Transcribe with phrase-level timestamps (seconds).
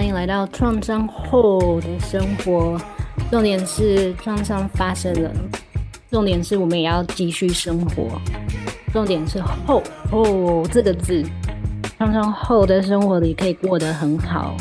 [0.00, 2.80] 欢迎来到创伤后的生活。
[3.30, 5.30] 重点是创伤发生了，
[6.10, 8.18] 重点是我们也要继续生活。
[8.94, 11.22] 重点是后后这个字，
[11.98, 14.56] 创伤后的生活里可以过得很好。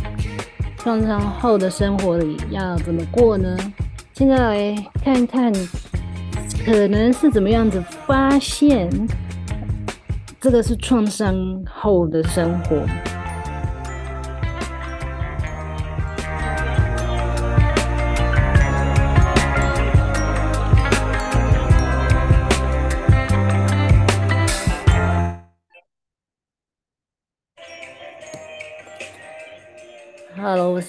[0.78, 3.58] 创伤后的生活里要怎么过呢？
[4.12, 5.54] 现在来看看，
[6.66, 8.90] 可能是怎么样子发现
[10.42, 11.34] 这个是创伤
[11.66, 12.86] 后的生活。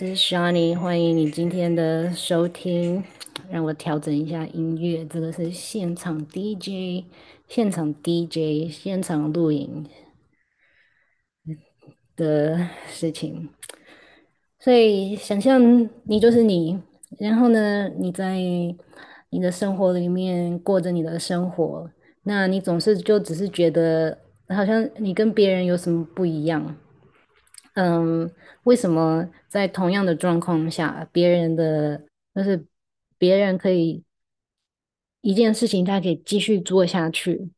[0.01, 3.05] 是 Shani，欢迎你今天的收听。
[3.51, 7.05] 让我调整一下音乐，这个是现场 DJ，
[7.47, 9.87] 现场 DJ，现场录影
[12.17, 13.51] 的事情。
[14.59, 16.81] 所以想象你就是你，
[17.19, 18.39] 然后呢，你在
[19.29, 21.91] 你的生活里面过着你的生活，
[22.23, 24.17] 那你总是就只是觉得
[24.49, 26.75] 好像你跟别人有什么不一样。
[27.75, 28.29] 嗯，
[28.65, 32.03] 为什么在同样的状况下，别人的
[32.35, 32.67] 就是
[33.17, 34.03] 别人可以
[35.21, 37.49] 一件事情，他可以继续做下去，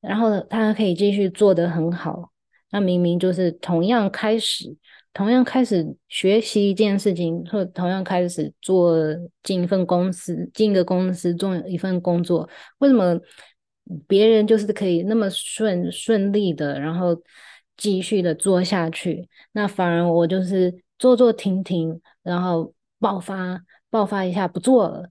[0.00, 2.32] 然后他可以继续做得很好。
[2.72, 4.76] 那明明就是同样开始，
[5.12, 8.96] 同样开始学习一件事情，或同样开始做
[9.44, 13.18] 进一份公司，进一个公司做一份工作，为什么
[14.08, 17.16] 别人就是可以那么顺顺利的，然后？
[17.76, 23.60] 继续的做下去，那反而我就是做做停停，然后爆发
[23.90, 25.10] 爆发一下不做了，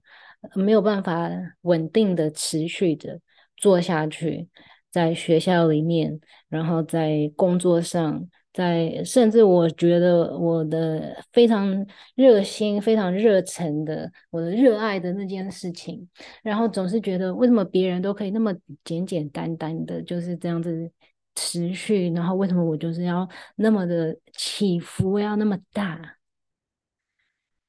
[0.54, 1.30] 没有办法
[1.62, 3.20] 稳定的持续的
[3.56, 4.48] 做下去，
[4.90, 16.08] 在学校里面，然后在工作上，在甚至我觉得我的非常热心、非常热忱的，我的热爱的那件事情，
[16.42, 18.52] 然后总是觉得为什么别人都可以那么
[18.82, 20.90] 简简单单的就是这样子。
[21.36, 26.16] 持续，然后为什么我就是要那么的起伏要那么大？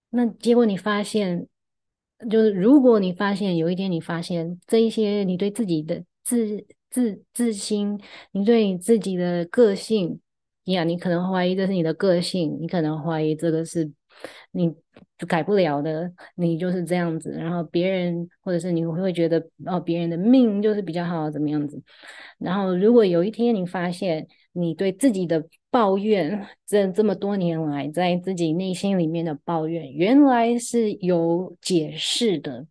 [0.09, 1.47] 那结果你发现，
[2.29, 8.00] 就是如果你发现有一天你发现这一些，你对自己的自自自心，
[8.31, 10.19] 你对你自己的个性，
[10.63, 13.91] 呀，你可能怀疑这是你的个性，你可能怀疑这个是
[14.51, 14.73] 你
[15.17, 17.31] 就改不了的，你就是这样子。
[17.31, 21.81] 然后别人或者是你会觉得哦，别人的命就是比较好，怎么样子？
[22.38, 32.67] 然后，如果有一天你发现你对自己的抱怨，这这么多年来在自己内心里面的抱怨，原来是有解释的，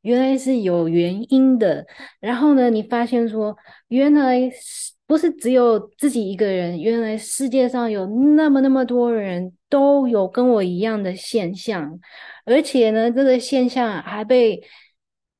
[0.00, 1.86] 原来是有原因的。
[2.18, 3.56] 然后呢，你发现说，
[3.88, 11.98] 原来是不是只有自己一个人，原来世界上有那么那么多人都有跟我一样的现象，
[12.44, 14.62] 而且呢，这个现象还被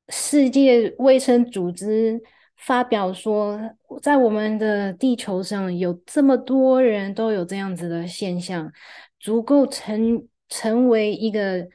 [0.09, 2.21] 世界卫生组织。
[2.57, 3.57] 发表说，
[4.01, 8.69] 在我们的地球上有这么多人都有这样子的现象，
[9.21, 11.65] 足够成成为一个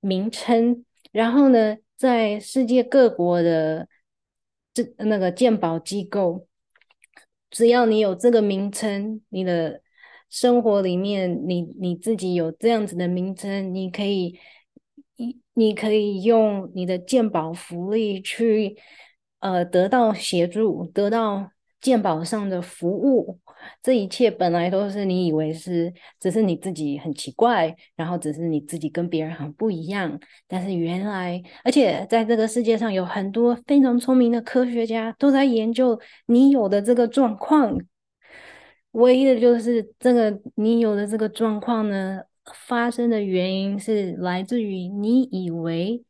[0.00, 0.84] 名称。
[1.12, 3.86] 然后呢，在世界各国的
[4.74, 6.47] 这那个鉴宝机构，
[7.50, 9.82] 只要你有这个名称，你的
[10.28, 14.38] 生活里面你你自己有这样子的名称，你可以
[15.16, 18.76] 你你可以用你的鉴宝福利去。
[19.40, 23.38] 呃，得到协助，得到鉴宝上的服务，
[23.82, 30.18] 这一切本来都是你以为是，只是你自己很奇怪，然后只是你自己跟别人很不一样。
[30.46, 37.78] 但是原来，而且在这个世界上有很多非常聪明的科学家都在研究你有的这个状况。
[38.92, 42.20] 唯一的就是这个你有的这个状况呢，
[42.66, 46.02] 发生的原因是来自于你以为。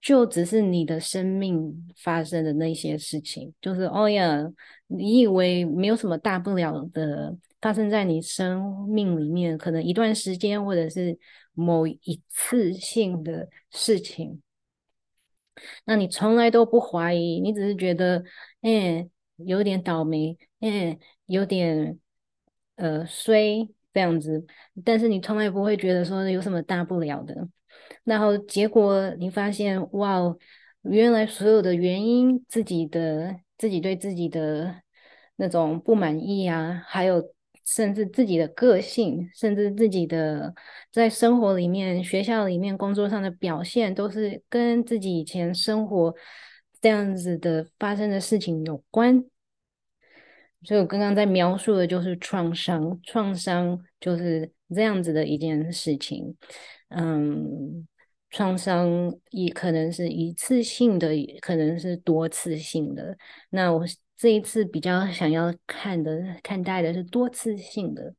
[0.00, 4.50] 就只是你的生命发生的那些事情，就是哦呀，
[4.86, 11.18] 你以为没有什么大不了的发生在你生命里面，可能一段时间或者是
[11.52, 14.40] 某一次性的事情，
[15.84, 18.24] 那你从来都不怀疑，你只是觉得，
[18.62, 19.06] 哎，
[19.36, 21.98] 有点倒霉，哎，有点
[22.76, 24.46] 呃衰这样子，
[24.82, 27.46] 但是你从来不会觉得说有什么大不了的。
[28.10, 30.20] 然后结果你发现，哇，
[30.82, 34.82] 原来所有的原因，自己的自己对自己的
[35.36, 37.22] 那种不满意啊，还有
[37.64, 40.52] 甚至自己的个性，甚至自己的
[40.90, 46.12] 在生活里面、学校里面、工作上的表现，都是跟自己以前生活
[46.80, 49.24] 这样子的发生的事情有关。
[50.64, 56.36] 所以我刚刚在描述的就是创伤，创伤就是这样子的一件事情。
[56.88, 57.86] 嗯，
[58.30, 58.88] 创伤
[59.30, 63.16] 也可能是一次性的，也可能是多次性的。
[63.50, 63.84] 那我
[64.16, 68.14] 这一次比较想要看的、看待的是多次性的。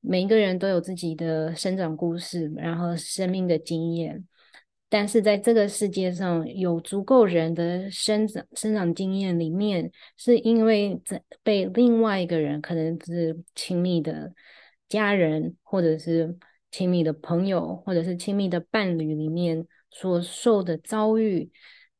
[0.00, 4.26] 每一个人都有自己的生长故事，然后生命的经验。
[4.88, 14.32] 但是在这个世界上，有足够人的生长生长经验里面，是因为在被另外一个人，可能是亲密的
[14.88, 16.36] 家人，或者是
[16.70, 21.50] 亲密的朋友，或者是亲密的伴侣里面所受的遭遇，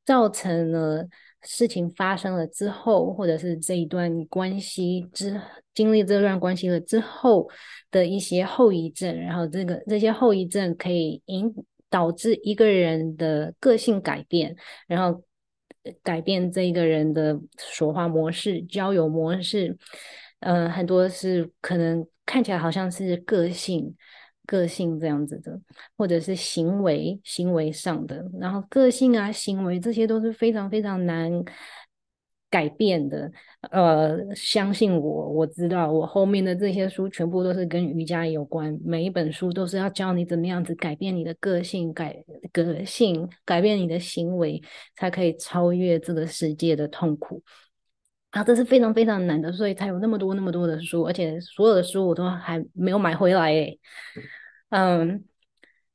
[0.05, 1.07] 造成了
[1.43, 5.41] 事情发生了之后，或者是这一段关系之
[5.75, 7.49] 经历这段关系了之后
[7.91, 11.55] 的一些后遗症，然后这个这些后遗症可以引。
[11.93, 14.55] 导致一个人的个性改变，
[14.87, 15.25] 然后
[16.05, 19.77] 改变这一个人的说话模式、交友模式，
[20.39, 23.93] 嗯、很多是可能看起来好像是个性、
[24.51, 25.61] 个性这样子的，
[25.97, 31.45] 或者是行为、行为上的，然后个性啊、行为这些都是非常非常难。
[32.53, 33.31] 改变的，
[33.71, 44.61] 呃，相信我，我知道，我后面的这些书全部都是跟瑜伽有关，每一本书都是要教你怎么样子改变你的个性，改个性，改变你的行为，
[44.97, 47.41] 才可以超越这个世界的痛苦。
[48.31, 53.79] 啊，这是非常非常难的，所以才有那么多那么多的书，而且所有的书我都还没有买回来诶。
[54.71, 55.25] 嗯，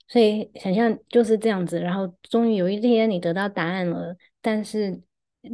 [0.07, 5.01] 所以想象就是这样子，然后终于有一天你得到答案了，但是。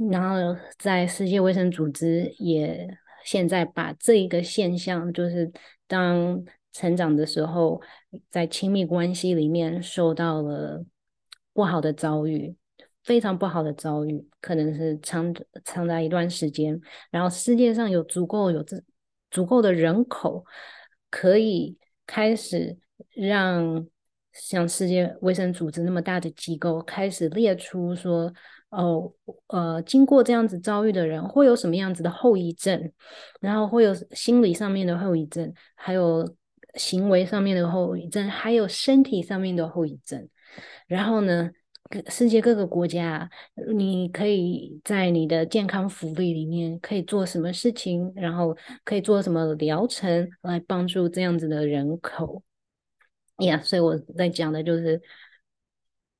[0.10, 2.88] 然后，在世界卫生组织也
[3.26, 5.52] 现在把这一个现象，就是
[5.86, 6.42] 当
[6.72, 7.82] 成长的时候，
[8.30, 10.82] 在亲密关系里面受到了
[11.52, 12.56] 不好的遭遇，
[13.04, 15.36] 非常不好的遭遇，可能是长
[15.66, 16.80] 长达一段时间。
[17.10, 18.82] 然后世界上有足够有这
[19.30, 20.46] 足够的人口，
[21.10, 22.78] 可以开始
[23.14, 23.86] 让
[24.34, 28.34] 像世界卫生组织那么大的机构开始列出说。
[28.72, 29.12] 哦，
[29.48, 32.90] 呃，经过这样子遭遇的人会有什么样子的后遗症？
[33.42, 36.26] 然后会有心理上面的后遗症，还有
[36.76, 40.26] 行为上面的后遗症，还有身体上面的后遗症。
[40.88, 41.52] 然后呢，
[42.08, 43.30] 世界各个国家，
[43.74, 48.10] 你可以在你的健康福利里面可以做什么事情？
[48.16, 48.56] 然后
[48.86, 52.42] 可以做什么疗程来帮助这样子的人口？
[53.42, 55.02] 呀，yeah，所以我在讲的就是，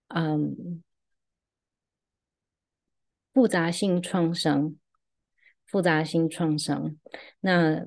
[0.10, 0.82] 嗯。
[3.34, 4.76] 复杂性创伤，
[5.66, 6.98] 复杂性创伤，
[7.40, 7.86] 那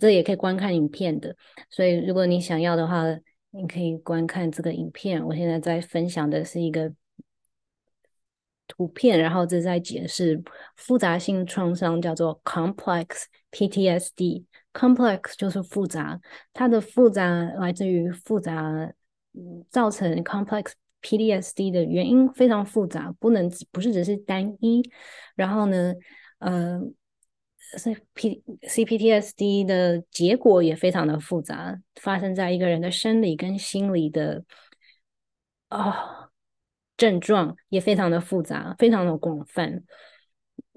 [0.00, 1.36] 这也可以观看影片的。
[1.68, 3.02] 所以，如果你想要的话，
[3.50, 5.22] 你可以观看这个影片。
[5.26, 6.94] 我现在在分享的是一个
[8.66, 10.42] 图片，然后这在解释
[10.76, 14.44] 复杂性创伤，叫做 complex PTSD。
[14.74, 16.20] Complex 就是复杂，
[16.52, 17.24] 它的复杂
[17.58, 18.60] 来自于复杂，
[19.32, 20.72] 嗯造成 complex。
[21.06, 24.82] PTSD 的原因非常复杂，不能不是只是单一。
[25.34, 25.92] 然后呢，
[26.38, 26.80] 呃
[27.76, 34.44] ，C P C PTSD 的结果也非常的复杂，发生在一个人的生理跟心理的
[35.68, 36.30] 啊、
[36.96, 39.84] 症状也非常的复杂，非常的广泛。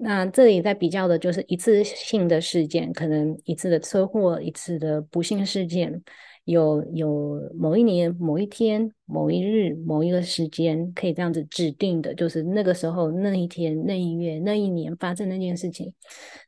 [0.00, 6.02] 那这里在比较的就是一次性的事件，可能一次的车祸，一次的不幸事件。
[6.44, 15.92] 有有某一年某一天某一日某一个时间可以这样子指定的，就是那个时候那一天那一月那一年发生那件事情。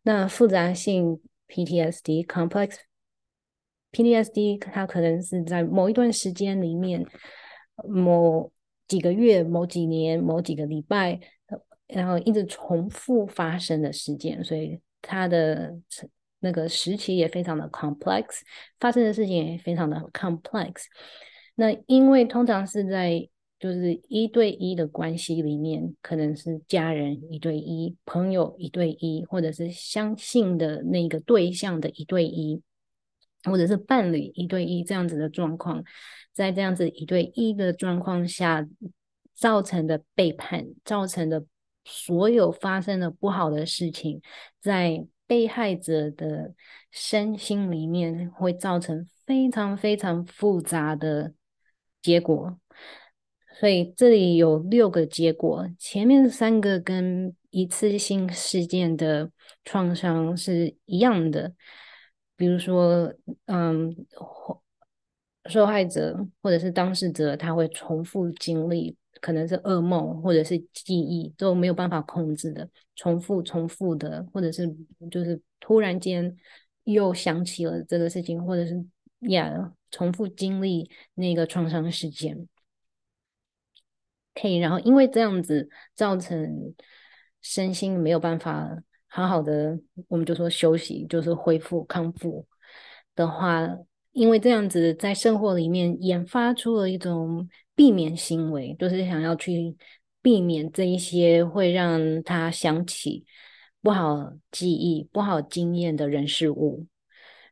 [0.02, 2.76] 那复杂性 PTSD complex
[3.92, 7.04] PTSD 它可能是在某一段时间里面，
[7.86, 8.50] 某
[8.88, 11.20] 几个月、某几年、某几个礼拜，
[11.92, 15.78] 然后一直重复发生的事件，所以它的。
[16.42, 18.24] 那个时期也非常的 complex，
[18.78, 20.84] 发生的事情也非常的 complex。
[21.54, 23.28] 那因为通常是在
[23.58, 32.62] 就是一对一的关系里面，可能是家人一对一，朋友一对一，或者是相信的那个对象的一对一，
[33.44, 35.84] 或者是伴侣一对一这样子的状况，
[36.32, 38.66] 在这样子一对一的状况下
[39.34, 41.44] 造成的背叛，造成的
[41.84, 44.20] 所有发生的不好的事情，
[44.60, 45.06] 在。
[45.30, 46.52] 被害者的
[46.90, 51.32] 身心里面会造成非常非常复杂的
[52.02, 52.58] 结果，
[53.60, 59.30] 所以这里有六个结果，前面三个跟一次性事件的
[59.64, 61.54] 创伤是一样的，
[62.34, 63.94] 比如说，嗯，
[65.44, 68.96] 受害者或者是当事者他会重复经历。
[69.20, 74.68] 可能是噩梦，或者是记忆都没有办法控制的，重复、重复的，或者是
[75.10, 76.36] 就是突然间
[76.84, 78.84] 又想起了这个事情，或者是
[79.20, 82.48] 呀，重复经历那个创伤事件，
[84.34, 86.74] 可以，然后因为这样子造成
[87.42, 92.46] 身心没有办法好好的，我们就说休息，就是恢复康复
[93.14, 93.68] 的话，
[94.12, 99.76] 因为这样子在生活里面研发出了一种避免行为，就是想要去
[100.22, 103.24] 避免这一些会让他想起
[103.82, 106.86] 不好记忆、不好经验的人事物，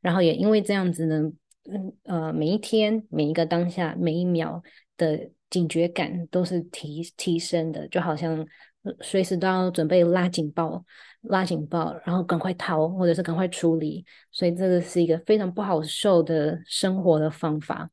[0.01, 1.33] 然后也因为这样子呢。
[1.71, 4.63] 嗯呃，每一天、每一个当下、每一秒
[4.97, 8.47] 的警觉感都是提提升的，就好像
[9.01, 10.85] 随时都要准备拉警报、
[11.23, 14.05] 拉警报，然后赶快逃，或者是赶快处理。
[14.33, 17.91] 所以这个是一个非常不好受的生活的方法，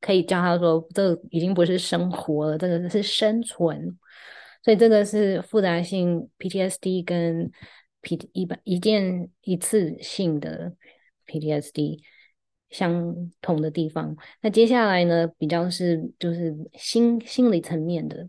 [0.00, 3.98] 可以教他说，这已经不是生活了，这个是生存。
[4.64, 7.50] 所以这个是复杂性 PTSD 跟
[8.02, 10.72] PT 一般一件一次性的
[11.26, 12.00] PTSD。
[12.72, 18.28] 相同的地方，那接下来呢，比较是就是心心理层面的。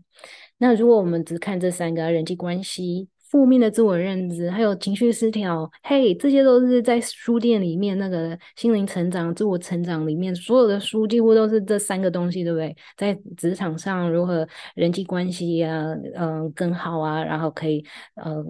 [0.58, 12.76] 那如果我们只看这三个人际关系、负面的自我认知，还有情绪失调，嘿，这些都是在书店里面那个心灵成长、自我成长里面所有的书，几乎都是这三个东西，对不对？
[12.96, 14.46] 在职场上如何
[14.76, 17.84] 人际关系啊，嗯、更好啊，然后可以
[18.14, 18.44] 呃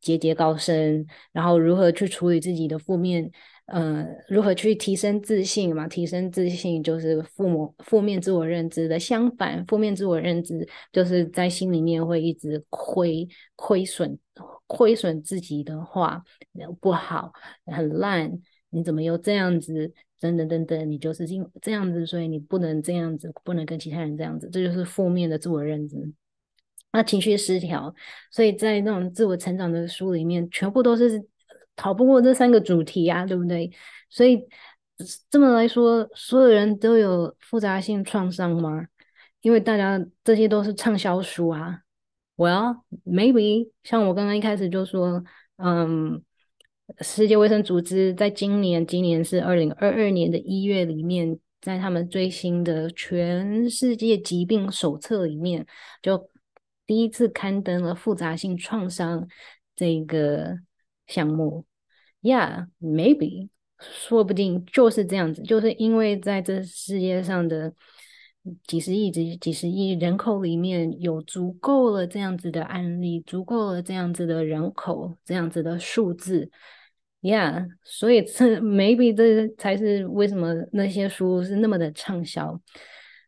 [0.00, 3.30] 节节高升，然后如何去处理自己的负面。
[3.66, 5.88] 呃，如何去提升自信嘛？
[5.88, 14.16] 提升自信就是负负负面自我认知的相反，负面自我认知就是在心里面会一直亏亏损
[14.68, 16.22] 亏损自己的话
[16.80, 17.32] 不好，
[17.64, 18.38] 很烂，
[18.70, 19.92] 你怎么又这样子？
[20.20, 25.96] 等等等等，你就是因这样子，所以你不能这样子，不能跟其他人这样子，这就是负面的自我认知。
[26.92, 27.92] 那情绪失调，
[28.30, 31.26] 所以在那种自我成长的书里面，全部都是。
[31.76, 33.70] 逃不过这三个主题啊，对不对？
[34.08, 34.42] 所以
[35.30, 38.86] 这么来说，所有人都有复杂性创伤吗？
[39.42, 41.82] 因为大家这些都是畅销书啊。
[42.36, 45.22] Well, maybe 像我刚刚一开始就说，
[45.56, 46.22] 嗯，
[47.00, 55.66] 世界卫生组织在今年，今年是二零二二年的一月里面，在他们最新的全世界疾病手册里面，
[56.00, 56.30] 就
[56.86, 59.28] 第一次刊登了复杂性创伤
[59.74, 60.58] 这个。
[61.06, 61.64] 项目
[62.22, 63.48] ，Yeah，maybe，
[63.78, 67.74] 说不定就是这样子，就是因为在这世界上的
[68.66, 76.50] 几十亿、几几十亿人口里面有足够了这样子的案例，足够了这样子的人口，这样子的数字
[77.22, 82.60] ，Yeah，所以这 maybe 这才是为什么那些书是那么的畅销。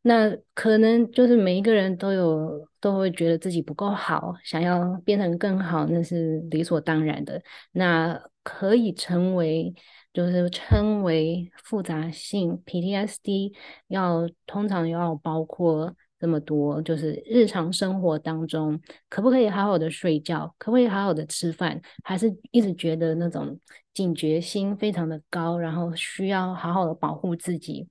[0.03, 7.43] 那可能就是每一个人都有都会觉得自己不够好，想要变成更好，那是理所当然的。
[7.73, 9.75] 那可以成为
[10.13, 13.53] 就是称为复杂性 PTSD，
[13.89, 23.59] 要通常要包括这么多，就是日常生活当中可不可以好好的睡觉，可不可以好好的吃饭，还是一直觉得那种
[23.93, 27.87] 警觉心非常的高，然后需要好好的保护自己。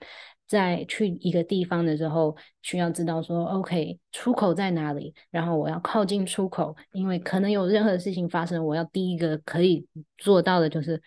[0.47, 9.85] 在去一个地方的时候，需要知道说，OK，出口在哪里，然后我要靠近出口，因为可能有任何事情发生，我要第一个可以
[10.17, 11.01] 做到的就是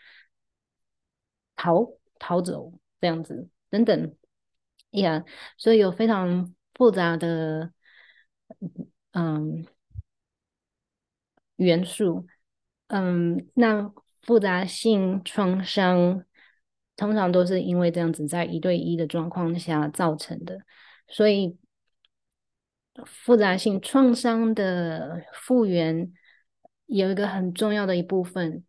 [1.56, 1.86] 逃
[2.18, 4.14] 逃走这样子等等
[4.90, 5.24] ，Yeah，
[5.56, 7.72] 所以有非常复杂的
[9.12, 9.66] 嗯
[11.56, 12.26] 元素，
[12.88, 13.90] 嗯，那
[14.22, 16.24] 复杂性创伤。
[17.00, 20.58] 通常都是因为这样子，在一对一的状况下造成的，
[21.08, 21.56] 所以
[23.06, 26.12] 复杂性创伤的复原
[26.84, 28.62] 有一个很重要的一部分，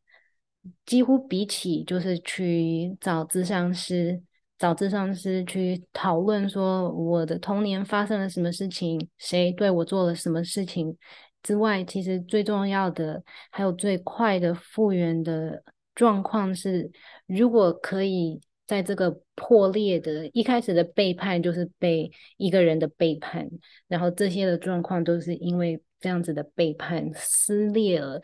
[0.85, 4.23] 几乎比起就是去找咨商师、
[4.57, 10.97] 找咨商师去讨论说我的童年发生了什么事情，谁对我做了什么事情
[11.43, 15.61] 之外，其实最重要的还有最快的复原的。
[15.93, 16.89] 状况是，
[17.25, 23.49] 如果可以在这个破裂的一开始的背叛，就是被一个人的背叛，
[23.87, 28.21] 然后这些的状况都是因为这样子的背叛撕裂了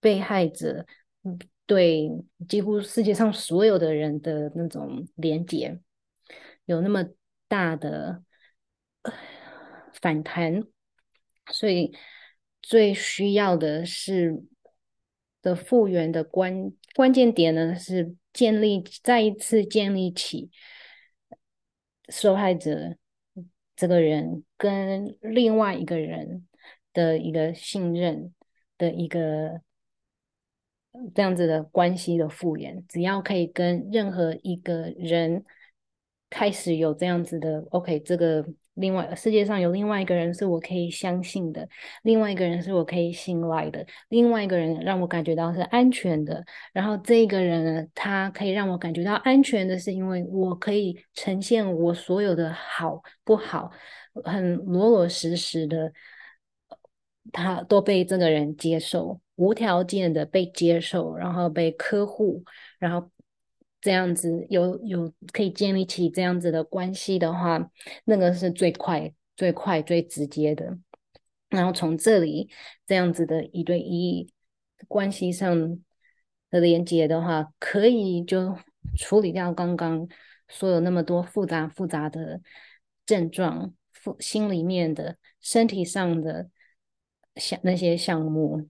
[0.00, 0.84] 被害者
[1.64, 2.10] 对
[2.46, 5.80] 几乎世界上所有的人的那种连结，
[6.66, 7.02] 有那么
[7.48, 8.22] 大的
[10.02, 10.62] 反弹，
[11.50, 11.96] 所以
[12.60, 14.44] 最需要的是。
[15.44, 20.50] 的复原的关关键点呢，是建立再一次建立起
[22.08, 22.96] 受害者
[23.76, 26.46] 这个人跟另外一个人
[26.92, 28.32] 的一个信任
[28.78, 29.60] 的一个
[31.14, 35.44] 这样子的关系的复原，只要可以跟任何一个人
[36.30, 41.68] 开始有这样子的，OK，这个另外世界上有另外一个人是我可以相信的，
[42.02, 53.70] 另外一个人是我可以信赖的，另外一个人让我感觉到是安全的，然后这个人呢，他可以让我感觉到安全的是因为我可以呈现我所有的好不好，
[54.24, 55.92] 很老老实实的，
[57.32, 59.20] 他都被这个人接受。
[59.36, 62.44] 无条件的被接受，然后被呵护，
[62.78, 63.10] 然后
[63.84, 67.70] 这样子有有可以建立起这样子的关系的话，
[68.06, 70.78] 那个是最快、最快、最直接的。
[71.50, 72.48] 然后从这里
[72.86, 74.32] 这样子的一对一
[74.88, 75.78] 关系上
[76.48, 78.56] 的连接的话，可以就
[78.96, 80.08] 处理掉刚刚
[80.48, 82.40] 所有那么多复杂复杂的
[83.04, 83.74] 症状、
[84.18, 86.48] 心里面的、身体上的
[87.36, 88.66] 项那些项目。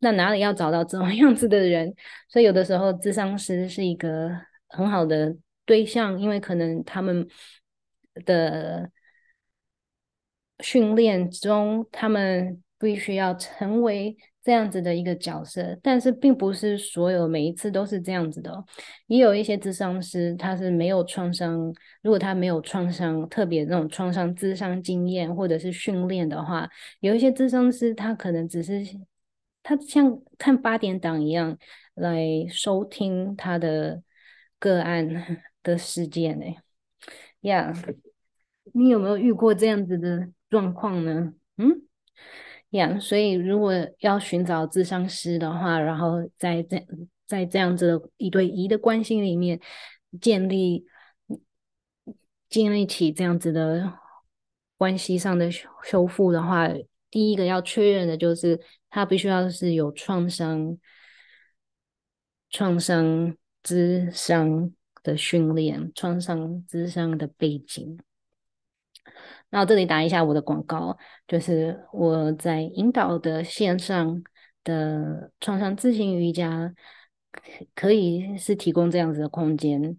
[0.00, 1.92] 那哪里要找到这种 样子的人？
[2.28, 4.30] 所以有的时候，咨商师是一个
[4.68, 7.26] 很好的对象，因为可能他们
[8.24, 8.90] 的
[10.60, 15.76] 训练中，他们必须要成为这样子的一个角色。
[15.82, 18.64] 但是，并不是所有每一次都是这样子的。
[19.08, 26.68] 也有一些咨商师，他是没有创伤，如果他没有创伤，特别那种创伤咨商经验或者是训练的话，
[27.00, 28.84] 有一些咨商师，他可能只是。
[29.68, 31.58] 他像看八点档一样
[31.92, 34.02] 来收听他的
[34.58, 36.46] 个案的事件呢？
[37.40, 37.70] 呀
[38.72, 41.34] 你有没有遇过这样子的状况呢？
[41.58, 41.82] 嗯，
[42.70, 46.82] 呀所以如果要寻找咨商师的话，然后在这
[47.26, 49.60] 在这样子的一对一的关系里面
[50.18, 50.86] 建立
[52.48, 53.92] 建立起这样子的
[54.78, 55.50] 关系上的
[55.84, 56.70] 修复的话。
[57.10, 60.78] 第一个要确认的就是，他必须要是有创伤、
[62.50, 67.98] 创伤之伤的训练、创伤之伤的背景。
[69.50, 74.22] 那我这里打一下我的广告，就是我在引导的线上
[74.62, 76.74] 的创伤咨询瑜伽，
[77.74, 79.98] 可以是提供这样子的空间，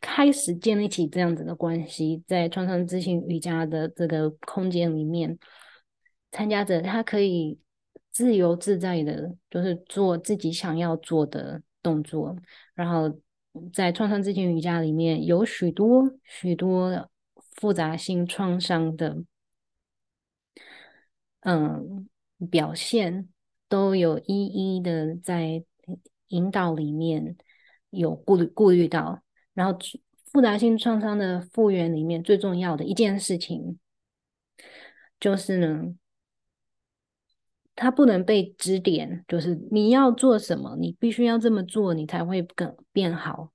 [0.00, 5.38] 开始建立起这样子的关系，在创伤咨询瑜伽的这个空间里面。
[6.32, 7.58] 参加者他可以
[8.12, 12.36] 自由自在的，就是做自己想要做的动作。
[12.74, 13.20] 然后
[13.72, 17.08] 在创伤之前瑜伽里面有许多许多
[17.56, 19.22] 复杂性创伤的，
[21.40, 22.08] 嗯，
[22.50, 23.28] 表现
[23.68, 25.64] 都有一一的在
[26.28, 27.36] 引导里面
[27.90, 29.22] 有顾虑顾虑到。
[29.54, 29.78] 然后
[30.32, 33.78] 复杂性创伤的复原里面最重要的一件事情
[35.20, 35.94] 就是呢。
[37.82, 43.52] 他不能被指点，就是你要做什么，你必须要这么做，你才会更变好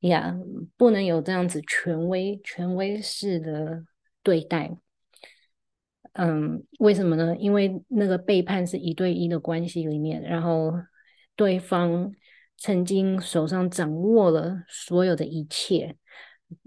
[0.00, 0.34] 呀。
[0.78, 3.84] 不能有这样子权威、权威式的
[4.22, 4.74] 对待。
[6.14, 7.36] 嗯，为什么呢？
[7.36, 10.72] 因为那个背叛是一对一的关系里面，然后
[11.36, 12.10] 对方
[12.56, 15.94] 曾经手上掌握了所有的一切，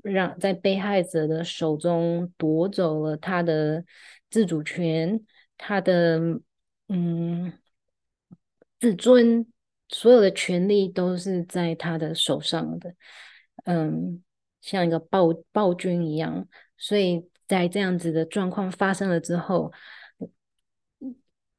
[0.04, 3.84] 让在被害者的手中夺走了他的
[4.30, 5.20] 自主权，
[5.58, 6.40] 他的。
[6.94, 7.54] 嗯，
[8.78, 9.48] 自尊，
[9.88, 12.94] 所有的权利都是在他的手上的，
[13.64, 14.22] 嗯，
[14.60, 16.50] 像一个暴暴君一样。
[16.78, 19.72] 所以在这样子的状况发生了之后，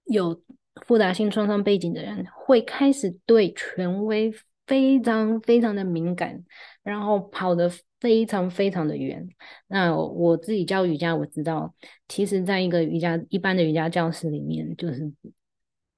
[0.05, 0.42] 有
[0.87, 4.31] 复杂性创伤背景的人会开始对权威
[4.66, 6.42] 非常非常的敏感，
[6.83, 7.70] 然后跑得
[8.01, 9.29] 非常非常的远。
[9.66, 11.75] 那我自己教瑜伽，我知道，
[12.09, 15.12] 其实在一个瑜伽一般的瑜伽教室里面，就是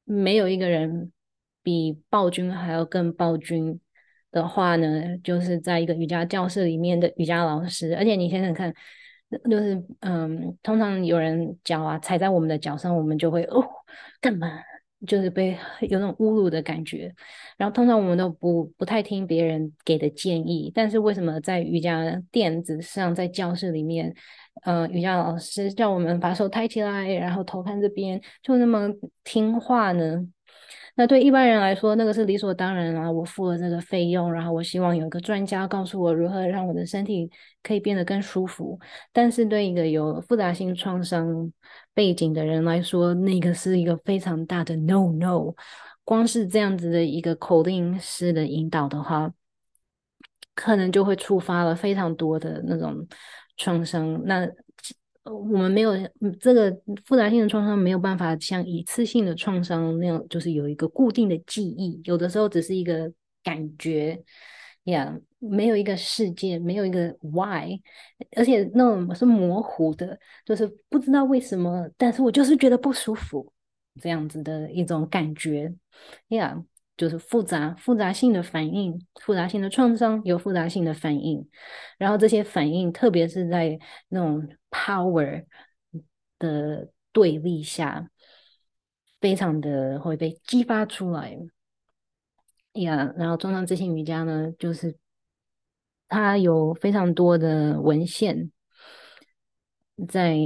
[0.05, 1.13] 没有一个人
[1.63, 3.81] 比暴君还要更暴君
[4.31, 7.95] 的话呢，就是在一个瑜伽教室里面的瑜伽老师。
[7.97, 8.75] 而且你想想看，
[9.51, 13.63] 就是嗯，通常有人脚啊踩在我们的脚上，我们就会哦，
[14.21, 14.49] 干嘛？
[15.07, 15.57] 就是被
[15.89, 17.13] 有那种侮辱的感觉，
[17.57, 24.15] 然后通常我们都不不太听别人给的建议，但是为什么在瑜伽垫子上，在教室里面，
[24.63, 28.89] 呃，瑜伽老师叫我们把手抬起来，然后头看这边，就那么
[29.23, 30.27] 听话呢？
[30.97, 33.11] 那对一般人来说，那个是理所当然啊！
[33.11, 37.29] 我付了这个费用，然后我希望有一个专家告诉我如何让我的身体
[37.65, 38.79] 可以变得更舒服。
[39.13, 41.53] 但是对一个有复杂性创伤
[41.93, 45.55] 背景的人来说，那个是一个非常大的 no no。
[46.05, 49.33] 光是这样子的一个口令式的引导的话，
[50.55, 53.05] 可能就会触发了非常多的那种
[53.57, 54.23] 创伤。
[54.27, 54.49] 那
[55.25, 55.93] 我们没有
[56.39, 56.71] 这个
[57.05, 63.11] 复杂性的创伤，没有办法像一次性的创伤那样，就是有一个固定的记忆，有的时候只是一个
[63.43, 64.23] 感觉，
[64.85, 67.81] 呀、yeah，没有一个事件，没有一个 why，
[68.37, 73.51] 而且那种是模糊的，就是不知道为什么，但是我就是觉得不舒服，
[74.03, 75.73] 这样子的一种感觉，
[76.29, 76.65] 呀、yeah。
[76.97, 81.49] 就是复杂复杂性的反应，复杂性的创伤有复杂性的反应，
[81.99, 83.77] 然后这些反应，特别是在
[84.09, 85.45] 那种 power
[86.39, 88.09] 的对立下，
[89.21, 91.37] 非常的会被激发出来。
[92.75, 94.97] 呀、然后中上自信瑜伽呢，就是
[96.09, 98.53] 它有非常多的文献
[100.09, 100.37] 在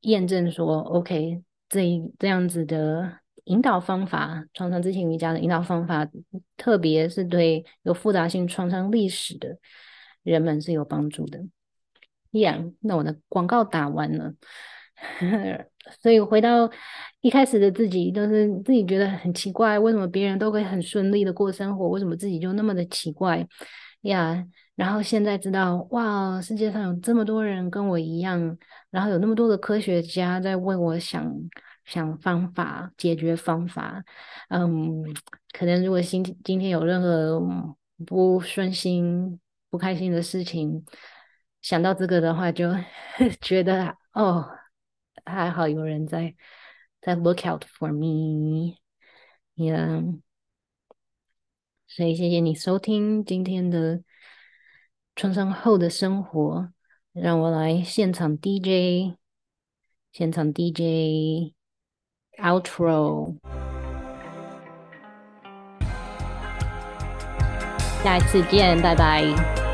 [0.00, 3.20] 验证说，OK，这一这样子的。
[3.46, 6.08] 引导方法，创伤知情瑜伽的引导方法，
[6.56, 9.56] 特别是对有复杂性创伤历史的
[10.22, 11.44] 人们是有帮助的。
[12.32, 14.34] 呀那我的广告打完了，
[16.02, 16.70] 所以回到
[17.20, 23.46] 一开始的自己，都是自己觉得很奇怪，为什么别人都可以很顺利的过生活，为什么自己就那么的奇怪？
[24.02, 28.58] 呀、然后现在知道，哇，世界上有这么多人跟我一样，
[28.90, 31.32] 然后有那么多的科学家在为我想。
[31.86, 34.04] 想方法解决方法，
[34.48, 35.04] 嗯，
[35.52, 37.40] 可能如果今今天有任何
[38.04, 40.84] 不顺心、不开心的事情，
[41.62, 42.74] 想到这个的话，就
[43.40, 44.44] 觉得哦，
[45.24, 46.34] 还好有人在
[47.00, 50.20] 在 look out for me，yeah，
[51.86, 54.02] 所以谢谢你收听今天的
[55.14, 56.72] 创伤后的生活，
[57.12, 59.16] 让我来现场 DJ，
[60.12, 61.55] 现场 DJ。
[62.38, 63.34] Outro，
[68.04, 69.65] 下一次见，拜拜。